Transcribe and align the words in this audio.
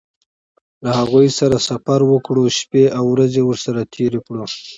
له 0.83 0.89
هغوی 0.99 1.27
سره 1.39 1.55
سفر 1.69 1.99
وکړه 2.11 2.43
شپې 2.59 2.83
او 2.97 3.03
ورځې 3.13 3.41
ورسره 3.43 3.81
تېرې 3.93 4.19
کړه. 4.27 4.45